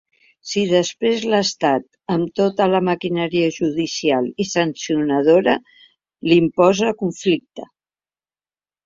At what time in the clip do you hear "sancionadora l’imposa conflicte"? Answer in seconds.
4.53-7.69